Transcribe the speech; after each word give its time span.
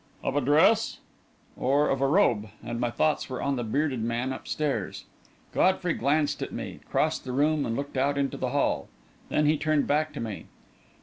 "Of 0.23 0.35
a 0.35 0.41
dress?" 0.41 0.97
"Or 1.55 1.87
of 1.87 2.01
a 2.01 2.07
robe," 2.07 2.49
and 2.63 2.79
my 2.79 2.89
thoughts 2.89 3.29
were 3.29 3.39
on 3.39 3.55
the 3.55 3.63
bearded 3.63 4.01
man 4.03 4.33
upstairs. 4.33 5.05
Godfrey 5.53 5.93
glanced 5.93 6.41
at 6.41 6.51
me, 6.51 6.79
crossed 6.89 7.23
the 7.23 7.31
room, 7.31 7.67
and 7.67 7.75
looked 7.75 7.97
out 7.97 8.17
into 8.17 8.35
the 8.37 8.49
hall. 8.49 8.87
Then 9.29 9.45
he 9.45 9.57
turned 9.57 9.85
back 9.85 10.11
to 10.13 10.19
me. 10.19 10.47